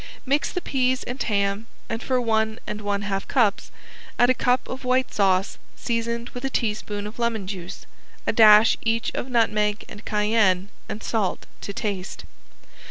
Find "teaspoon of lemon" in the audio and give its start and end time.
6.49-7.45